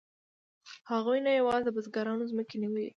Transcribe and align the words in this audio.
هغوی 0.91 1.19
نه 1.25 1.31
یوازې 1.39 1.63
د 1.65 1.69
بزګرانو 1.75 2.29
ځمکې 2.31 2.55
ونیولې 2.57 2.87